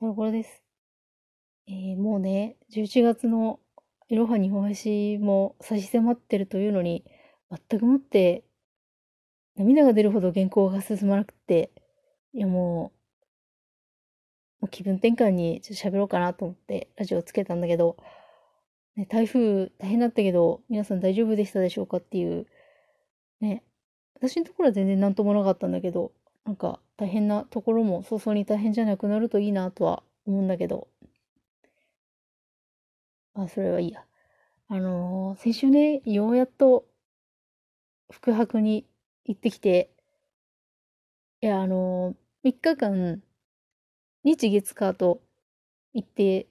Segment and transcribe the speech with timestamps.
[0.00, 0.62] タロコロです。
[1.66, 3.58] えー、もうね、11月の
[4.08, 7.04] いろは日本橋も差し迫ってるというのに、
[7.50, 8.44] 全くもって
[9.56, 11.72] 涙が出るほど原稿が進まなくて、
[12.32, 12.92] いやも
[14.60, 17.96] う、もう気分転換にちょっと喋ろうかなと思ってラジオをつけたんだけど、
[18.94, 22.46] ね、台風大変だったけど、皆さん大丈夫でしたでしょうかっていう、
[23.40, 23.64] ね、
[24.14, 26.12] 私のところは全然何ともなかったんだけど、
[26.48, 30.88] なんか大変なところも早々に大変じゃなくなるといいなとは思うんだけど。
[33.34, 34.02] あ、それはいいや。
[34.68, 36.86] あのー、先週ね、ようやっと
[38.10, 38.86] 宿泊に
[39.26, 39.90] 行ってきて、
[41.42, 43.22] いや、あのー、3日間、
[44.24, 45.20] 日月火と
[45.92, 46.46] 行って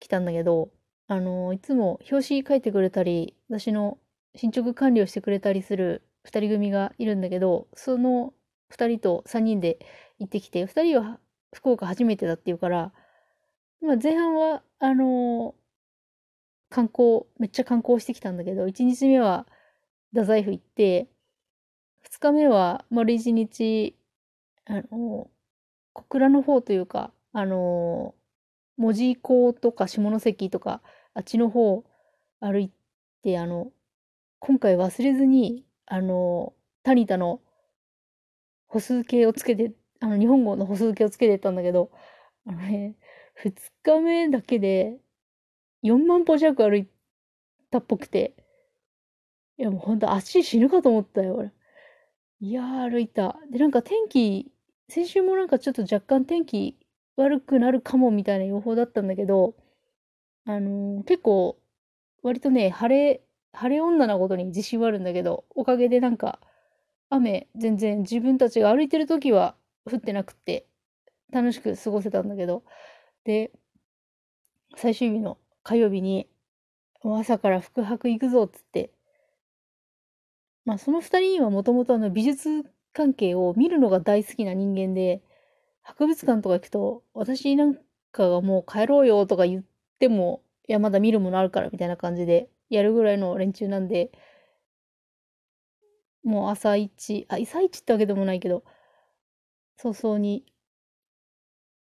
[0.00, 0.70] きたんだけど、
[1.06, 3.98] あのー、いつも表紙書いてくれたり、私の
[4.34, 8.32] 進捗管理をしてくれたりする2人組がいるんだけど、その
[8.76, 9.78] 2人と3人で
[10.18, 11.18] 行ってきて、2人は
[11.54, 12.92] 福岡初めてだっていうから、
[13.80, 19.46] まあ、前半は、あのー、観光、めっちゃ観光してきたんだけど、1日目は
[20.12, 21.08] 太宰府行って、
[22.08, 23.96] 2日目は丸1日、
[24.64, 25.28] あのー、
[25.92, 30.82] 小倉の方というか、あのー、門司港とか下関とか、
[31.14, 31.84] あっちの方
[32.40, 32.72] 歩い
[33.22, 33.70] て、あの、
[34.40, 37.40] 今回忘れずに、あの、タニタの
[38.74, 41.92] 歩数計をつけて、あの、日本語の歩数計をつけてたんだけど、
[42.44, 42.96] あのね、
[43.40, 44.98] 2日目だけで
[45.84, 46.88] 4万歩弱歩い
[47.70, 48.34] たっぽくて、
[49.58, 51.52] いやもうほんと足死ぬかと思ったよ、俺。
[52.40, 53.38] いやー、歩いた。
[53.48, 54.50] で、なんか天気、
[54.88, 56.76] 先週もなんかちょっと若干天気
[57.14, 59.54] 悪くなるかもみたいな予報だったんだけど、
[60.46, 61.60] あのー、結構、
[62.24, 66.40] 割とね、晴れ、晴れ女なことに自信はあるんだけど、おかげでなんか、
[67.10, 70.66] 雨全然自分たちが歩いてる時は降ってなくって
[71.30, 72.64] 楽しく過ごせたんだけど。
[73.24, 73.50] で
[74.76, 76.28] 最終日の火曜日に
[77.02, 78.90] 朝から宿泊行くぞっつって
[80.64, 85.22] まあその2人にはもともと美術関係を見るのが大好きな人間で
[85.82, 87.74] 博物館とか行くと私なん
[88.12, 89.64] かがもう帰ろうよとか言っ
[89.98, 94.10] てもいやまだ見るものあるからみたいな感じでやるぐらいの連中なんで
[96.24, 98.64] もう朝一、あ、朝一ってわけでもないけど、
[99.76, 100.44] 早々に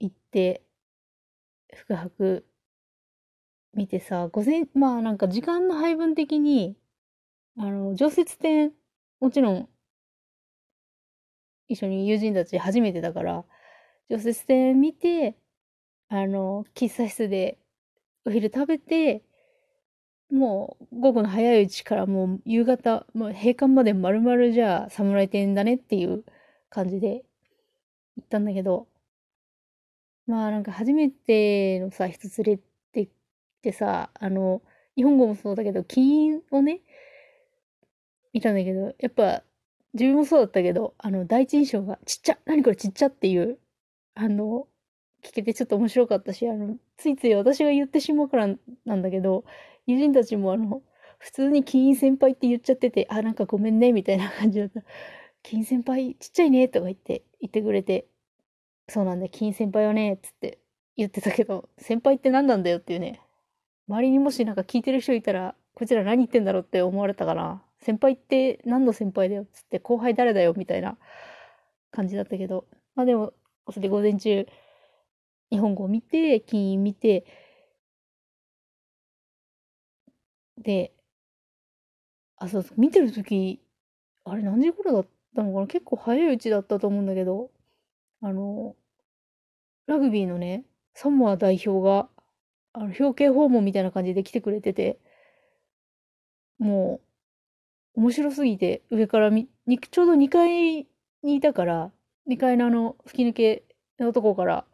[0.00, 0.62] 行って、
[1.72, 2.44] 宿泊
[3.74, 6.76] 見てさ、午前、まあなんか時間の配分的に、
[7.58, 8.72] あの、常設展、
[9.20, 9.70] もちろん、
[11.68, 13.44] 一緒に友人たち初めてだから、
[14.10, 15.36] 常設展見て、
[16.08, 17.58] あの、喫茶室で
[18.26, 19.24] お昼食べて、
[20.30, 26.24] もう午後の早いうちからもう夕方、もう閉館まで丸々じゃあ侍店だねっていう
[26.70, 27.24] 感じで
[28.16, 28.88] 行ったんだけど、
[30.26, 32.62] まあなんか初めてのさ、人連れ
[32.92, 33.10] てき
[33.62, 34.62] てさ、あの、
[34.96, 36.80] 日本語もそうだけど、金印をね、
[38.32, 39.42] 見たんだけど、やっぱ
[39.94, 43.58] 自分もそうだったけど、あの、第一印象がちっちゃ何これちっちゃっていう、
[44.14, 44.66] あの、
[45.24, 48.48] 聞けてちょっと面白かったし、あの、ついつい私が言ってしまうから
[48.86, 49.44] なんだけど、
[49.88, 50.82] 友人たちもあの、
[51.18, 54.82] 普通に金先輩って言っちゃってて、あ、なんかごめんね、みたいな感じだった。
[55.42, 58.06] 金先輩ちっちゃいね、とか言って、言ってくれて、
[58.86, 60.58] そうなんだ、金先輩はね、つって
[60.94, 63.22] 言ってたけど、先輩って何なんだよっていうね。
[63.88, 67.62] 周りにもしなんか聞いてる人いたら、こちら何言ってんだろうって思われたかな。
[67.80, 70.98] 先輩って何の先輩だよっつって後輩誰だよみたいな
[71.92, 73.32] 感じだったけど、まあでも、
[73.70, 74.46] それで午前中、
[75.50, 77.24] 日本語を見て、金印見て、
[80.62, 80.92] で、
[82.36, 83.60] あ、そうそう、見てる時、
[84.24, 87.50] あれ何時頃だったのかな結構早いうちだったと思うんだけど、
[88.22, 88.76] あの、
[89.88, 90.64] ラグビーのね、
[90.94, 92.08] サモア代表が、
[92.74, 95.00] あの、表敬訪問みたいな感じで来てくれてて、
[96.58, 97.00] も
[97.96, 99.48] う、面白すぎて、上からみ、
[99.90, 100.86] ちょうど2階
[101.22, 101.92] にいたから、
[102.26, 103.64] 2階のあの、吹き抜け
[103.98, 104.66] のとこから、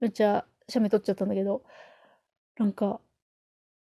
[0.00, 1.64] めっちゃ写メ撮っちゃったんだけど、
[2.58, 3.00] なんか、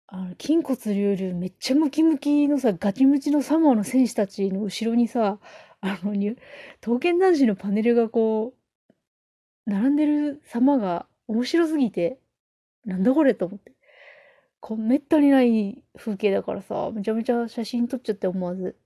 [0.08, 5.40] あの、筋骨隆々、めっちゃムキムキのさ、ガチムチのサモアの選手たちの後ろにさ、
[5.82, 6.36] あの、に
[6.82, 8.54] 刀剣男子のパネルがこ
[9.68, 12.20] う、並んでる様が面白すぎて、
[12.86, 13.74] なんだこれと思って。
[14.62, 18.78] こうめったにない風景だからさ、めちゃめちゃ写真撮っちゃって思わず。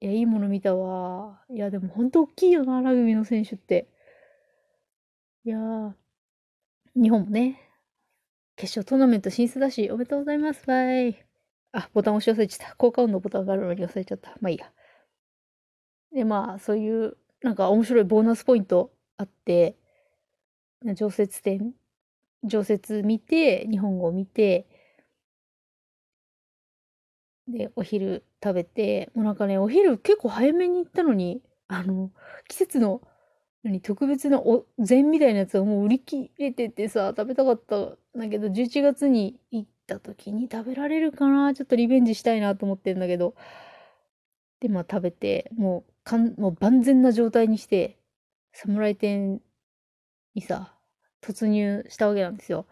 [0.00, 1.42] いや、いいもの見たわ。
[1.50, 3.88] いや、でもほんと大きいよな、ラグビーの選手って。
[5.44, 5.94] いや、
[6.96, 7.63] 日本もね、
[8.56, 10.66] 決勝トーナメント進出だし、おめでとうございます。
[10.66, 11.24] バイ。
[11.72, 12.74] あ、ボタン押し忘れちゃった。
[12.76, 14.36] 効果音のボタンがあるのに忘れちゃった。
[14.40, 14.72] まあいいや。
[16.12, 19.76] で、まあ、そういう、なんか面白いボーナスポイントあって、
[20.94, 21.74] 常設展、
[22.44, 24.66] 常設見て、日本語を見て、
[27.48, 32.10] で、お昼食べて、もうなんかね、お昼結構早めに行ったのに、あの、
[32.48, 33.02] 季節の、
[33.64, 41.54] 何、特別なお膳みたいなやつはもう売り切れててさ、食べたかったんだけど、11月に行った時に食べられるかな？
[41.54, 43.34] ちょっとリベンジしたいなと思ってんだけど。
[44.60, 47.98] で、まあ食べて、もう、かん、もう万全な状態にして、
[48.52, 49.40] 侍店
[50.34, 50.74] にさ、
[51.22, 52.66] 突入したわけなんですよ。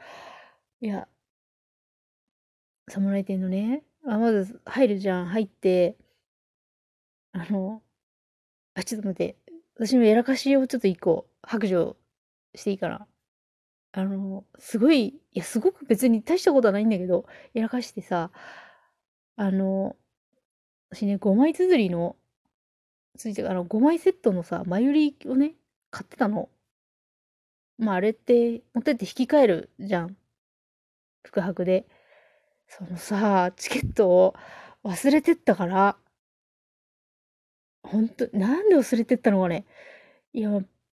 [0.82, 1.08] いや、
[2.88, 5.26] 侍店のね、あ、まず入るじゃん。
[5.26, 5.96] 入って、
[7.32, 7.82] あの、
[8.74, 9.41] あ、ちょっと待って。
[9.84, 11.96] 私のやらかしをちょっと一個白状
[12.55, 13.08] していいかな。
[13.90, 18.31] あの、すごい、いや、すごく別に大したことはないんだけど、やらかしてさ、
[19.34, 19.96] あの、
[20.90, 22.14] 私ね、5枚綴りの、
[23.19, 25.55] ついてあの、5枚セットのさ、前売りをね、
[25.90, 26.49] 買ってたの。
[27.76, 30.17] まあ、あれって、持ってって引き換えるじゃん。
[31.26, 31.88] 宿泊で。
[32.69, 34.34] そのさ、チケットを
[34.84, 35.96] 忘れてったから、
[37.92, 39.66] ほんと、なんで忘れてったのかね。
[40.32, 40.50] いや、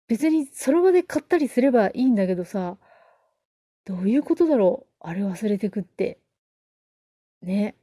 [0.07, 2.77] 別にその場で買ったりすればいいんだけどさ、
[3.85, 6.19] どういうことだろうあれ忘れてくって。
[7.41, 7.75] ね。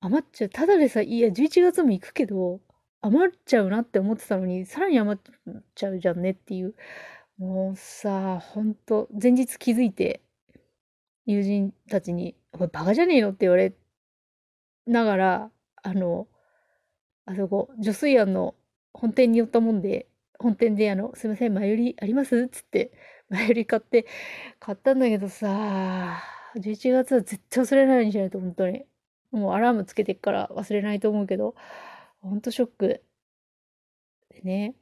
[0.00, 0.50] 余っちゃう。
[0.50, 2.60] ただでさ、いや、11月も行くけど、
[3.02, 6.74] 余っちゃうなって思ってたのに、さらに余っちゃうじゃんねっていう。
[7.38, 10.22] もうさ、ほんと、前日気づいて、
[11.26, 13.30] 友人たちに、これバカじゃねえの？
[13.30, 13.74] って言われ
[14.86, 15.50] ながら、
[15.82, 16.28] あの、
[17.30, 18.56] あそこ、女水庵の
[18.92, 22.48] 本店に寄ったもんで、本店であの、すいません、前売りあります？
[22.48, 22.90] つって、
[23.28, 24.04] 前売り買って、
[24.58, 26.20] 買ったんだけどさ、
[26.56, 28.84] 11月は絶対忘れないようにしないと、本当に。
[29.30, 31.54] もうアラームつけてっから忘れないと思うけど、
[32.20, 33.04] ほんとショック。
[34.30, 34.74] でね、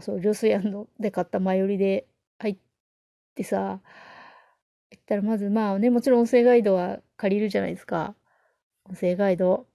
[0.00, 2.06] そう、女水庵ので買った前売りで
[2.38, 2.58] 入っ
[3.34, 3.80] てさ、
[4.92, 8.14] 行ったらまずまあね、もちろん音声ガイドは借りるじゃないですか。
[8.84, 9.66] 音声ガイド。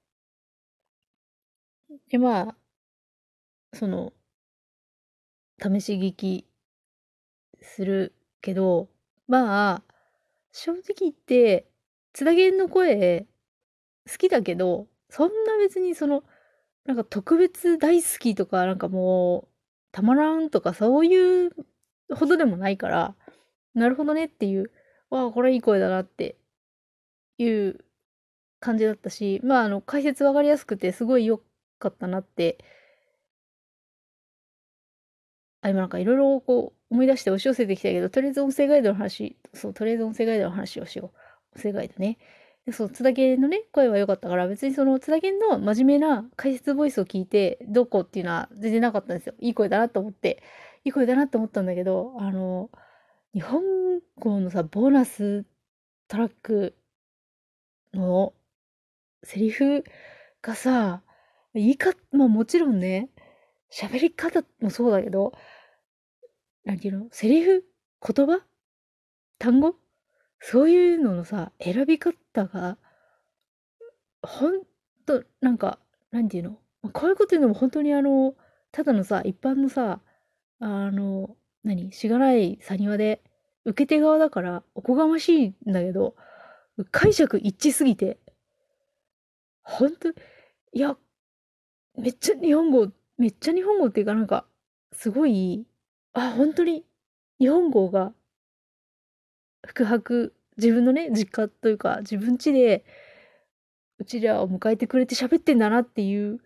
[2.09, 2.55] で、まあ、
[3.73, 4.13] その、
[5.61, 6.45] 試し聞き
[7.61, 8.89] するけど、
[9.27, 9.83] まあ、
[10.51, 11.67] 正直言って、
[12.13, 13.27] 津田源の声
[14.09, 16.23] 好きだけど、そんな別にその、
[16.85, 19.53] なんか特別大好きとか、なんかもう、
[19.91, 21.51] たまらんとかそういう
[22.13, 23.15] ほどでもないから、
[23.75, 24.71] なるほどねっていう
[25.09, 26.37] わあ、これいい声だなって
[27.37, 27.79] いう
[28.59, 31.41] 感じだったし、まあ、あの、解説わかりやすくてすごい良
[31.81, 32.59] かったなって、
[35.61, 41.17] あ、今なんかいろいろこう思い出して押し寄せてきたけど、とりあえず音声ガイドの話、そう、とりあえず音声ガイドの話をしよう。
[41.57, 42.17] 音声ガイドね。
[42.65, 49.35] でそう、津田健のね、声は良かったから、別にその津田健の真面目な解説ボイスを聞いて、どこっていうのは全然なかったんですよ。
[49.39, 50.43] いい声だなと思って、
[50.83, 52.69] いい声だなと思ったんだけど、あの、
[53.33, 53.63] 日本
[54.17, 55.45] 語のさ、ボーナス
[56.07, 56.75] トラック
[57.93, 58.33] の
[59.23, 59.83] セリフ
[60.41, 61.03] がさ、
[61.53, 63.09] 言い方、まあもちろんね、
[63.71, 65.33] 喋り方もそうだけど、
[66.65, 67.07] なんていうの？
[67.11, 67.65] セリフ？
[68.05, 68.41] 言葉？
[69.39, 69.75] 単語？
[70.39, 72.15] そういうののさ、選び方
[72.45, 72.77] が、
[74.21, 74.63] ほん
[75.05, 75.79] と、なんか、
[76.11, 76.57] なんていうの？
[76.93, 78.35] こういうこと言うのも本当にあの、
[78.71, 80.01] ただのさ、一般のさ、
[80.59, 81.91] あの、何？
[81.91, 83.21] しがないサニワで、
[83.65, 86.15] 受け手側だからおこがましいんだけど、
[86.89, 88.17] 解釈一致すぎて、
[89.63, 90.09] ほんと、
[90.73, 90.97] いや、
[91.97, 94.45] めっちゃ日本語、めっちゃ日本語っていうかなんか、
[94.93, 95.65] すごい、
[96.13, 96.85] あ、本当に
[97.39, 98.13] 日本語が
[99.67, 102.85] 宿泊、自分のね、実家というか、自分家で、
[103.99, 106.39] うちらを迎えてくれて喋ってんだなっていう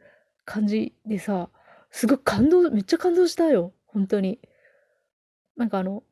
[0.46, 1.50] 感じでさ、
[1.92, 3.74] すごい感動、めっちゃ感動したよ。
[3.88, 4.40] 本当に。
[5.58, 6.04] なんかあの、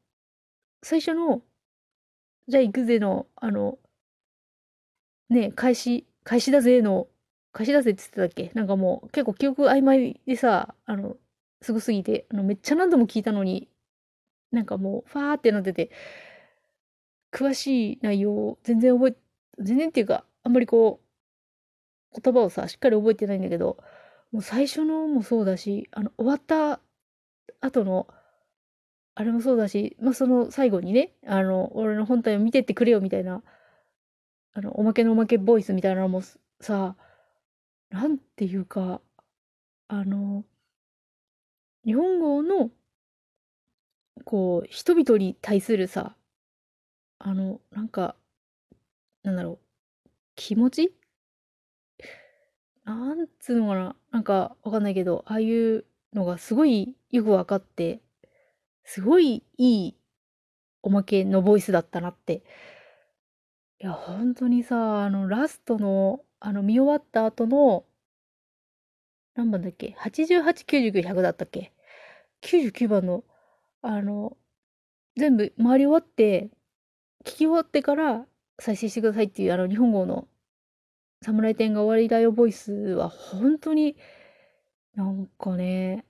[0.83, 1.43] 最初の、
[2.47, 3.77] じゃあ行くぜの、あの、
[5.29, 7.07] ね、開始、開始だぜの、
[7.53, 8.51] 開始だぜって言ってたっけ？
[8.55, 11.15] なんかもう結構記憶曖昧でさ、あの、
[11.61, 13.69] すごすぎて、あの、めっちゃ何度も聞いたのに、
[14.51, 15.91] なんかもう、ファーってなってて、
[17.31, 19.15] 詳しい内容を全然覚え、
[19.63, 20.99] 全然っていうか、あんまりこ
[22.13, 23.77] う、言葉をさ、しっかり覚えてないんだけど、
[24.31, 26.79] もう最初のもそうだし、あの、終わった
[27.61, 28.07] 後の、
[29.15, 33.43] あれもそうだし、まあ、その最後にね、あの、俺の本体を見てってくれよみたいな、
[34.53, 36.21] あの、おまけのおまけボイスみたいなのも
[36.59, 36.95] さ、
[37.93, 39.01] なんていうか、
[39.87, 40.43] あの、
[41.85, 42.71] 日本語の、
[44.25, 46.15] こう、人々に対するさ、
[47.19, 48.15] あの、なんか、
[49.21, 49.59] なんだろ
[50.05, 50.95] う、気持ち？
[52.83, 58.01] なんつうのかな、なんかわかんないけど、ああいうのがすごいよく分かって
[58.83, 59.95] すごいいい
[60.83, 62.43] おまけのボイスだったなって。
[63.79, 67.85] いや、ほんとにさ、あの、ラストの、あの、見終わった後の
[69.33, 70.43] 何番だっけ ?88、
[70.91, 71.71] 99、100だったっけ
[72.41, 73.23] ?99 番の、
[73.81, 74.35] あの、
[75.15, 76.49] 全部回り終わって、
[77.23, 78.25] 聞き終わってから
[78.59, 80.27] 再生してくださいっていう、あの、日本語の
[81.21, 83.95] 侍店が終わりだよボイスは、本当に、
[84.95, 86.03] なんかね、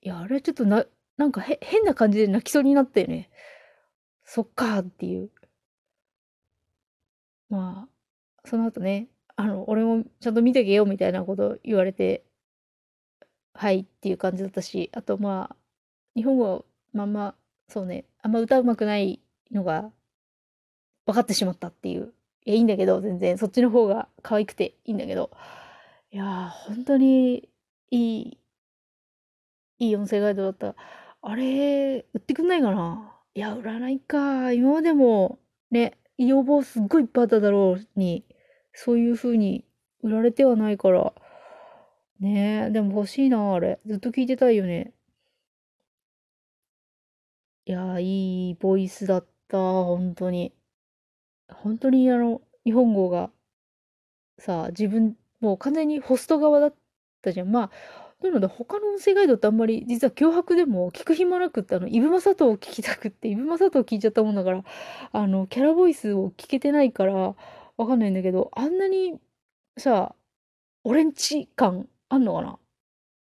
[0.00, 0.86] いや、あれちょっとな、
[1.18, 3.28] なんか変な感じで泣きそうになったよね。
[4.24, 5.30] そっかーっていう。
[7.50, 7.89] まあ、
[8.50, 12.24] その後ね、あの、俺もちゃんと見てけよみたいなこと言われて、
[13.54, 15.56] はいっていう感じだったし、あとまあ、
[16.16, 17.36] 日本語はまんま、
[17.68, 19.20] そうね、あんま歌うまくない
[19.52, 19.92] のが
[21.06, 22.12] 分かってしまったっていう。
[22.44, 25.30] いや、いいんだけど、全然、そっちの方が可愛くていいんだけど。
[26.10, 27.48] いやー、本当に
[27.92, 28.38] いい、
[29.78, 30.74] いい音声ガイドだった。
[31.22, 33.16] あれ、売ってくんないかな？
[33.34, 34.52] いや、売らないか。
[34.52, 35.38] 今までも、
[35.70, 38.24] ね、要望すっごいいっぱいあっただろうに、
[38.82, 39.66] そういう風に
[40.02, 41.12] 売られてはないから。
[42.18, 43.78] ねえ、でも欲しいな、あれ。
[43.84, 44.94] ずっと聞いてたいよね。
[47.66, 50.54] いやいいボイスだった、本当に。
[51.48, 53.30] 本当にあの、日本語が
[54.38, 56.74] さあ、自分、もう完全にホスト側だっ
[57.22, 57.48] たじゃん。
[57.52, 57.70] まあ、
[58.22, 64.64] なので他の音声ガイドってあんまり実は脅迫でも聞く暇なくって、あの、イブマサトを聞きたくって、イブマサトを聞いちゃったもんだから、
[65.12, 67.34] あの、キャラボイスを聞けてないから、
[67.80, 69.18] わかんないんだけど、あんなに
[69.78, 70.14] さ、
[70.84, 72.58] 俺んち感あんのかな？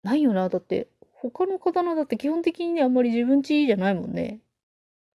[0.03, 0.49] ないよな。
[0.49, 4.41] だって、他の方のだって基本的にね、あんまり自分ちじゃないもんね。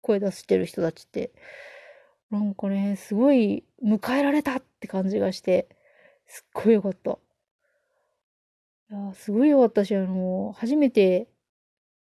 [0.03, 1.33] 声出してる人たちって。
[2.31, 5.69] なんかね、すごい迎えられたって感じがして、
[6.27, 7.13] すっごいよかった。
[7.13, 7.15] い
[8.91, 11.29] や、すごいよかったし、あの、初めて